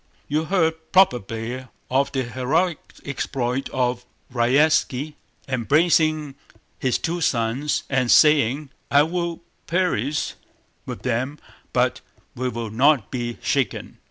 [0.27, 5.13] "You heard probably of the heroic exploit of Raévski,
[5.47, 6.33] embracing
[6.79, 10.33] his two sons and saying: 'I will perish
[10.87, 11.37] with them
[11.71, 12.01] but
[12.33, 13.99] we will not be shaken!